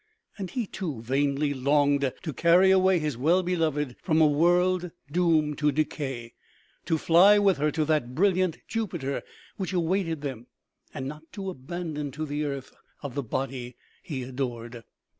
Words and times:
And 0.35 0.49
he, 0.49 0.65
too, 0.65 1.03
vainly 1.03 1.53
longed 1.53 2.11
to 2.23 2.33
carry 2.33 2.71
away 2.71 2.97
his 2.97 3.17
well 3.19 3.43
beloved 3.43 3.97
from 4.01 4.19
a 4.19 4.25
world 4.25 4.89
doomed 5.11 5.59
to 5.59 5.71
decay, 5.71 6.33
to 6.85 6.97
fly 6.97 7.37
with 7.37 7.57
her 7.59 7.69
to 7.69 7.85
that 7.85 8.15
brilliant 8.15 8.57
Jupiter 8.67 9.21
which 9.57 9.73
awaited 9.73 10.21
them, 10.21 10.47
and 10.91 11.07
not 11.07 11.31
to 11.33 11.51
abandon 11.51 12.09
to 12.13 12.25
the 12.25 12.45
earth 12.45 12.73
the 13.07 13.21
body 13.21 13.77
he 14.01 14.23
adored. 14.23 14.83